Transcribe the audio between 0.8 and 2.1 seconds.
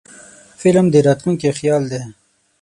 د راتلونکي خیال دی